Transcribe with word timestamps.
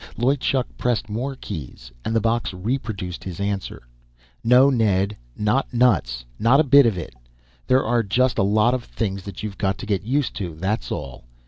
Loy 0.17 0.35
Chuk 0.35 0.65
pressed 0.79 1.09
more 1.09 1.35
keys, 1.35 1.91
and 2.03 2.15
the 2.15 2.19
box 2.19 2.53
reproduced 2.55 3.23
his 3.23 3.39
answer: 3.39 3.83
"No, 4.43 4.71
Ned, 4.71 5.15
not 5.37 5.71
nuts. 5.71 6.25
Not 6.39 6.59
a 6.59 6.63
bit 6.63 6.87
of 6.87 6.97
it! 6.97 7.13
There 7.67 7.85
are 7.85 8.01
just 8.01 8.39
a 8.39 8.41
lot 8.41 8.73
of 8.73 8.83
things 8.83 9.21
that 9.25 9.43
you've 9.43 9.59
got 9.59 9.77
to 9.77 9.85
get 9.85 10.01
used 10.01 10.33
to, 10.37 10.55
that's 10.55 10.91
all. 10.91 11.25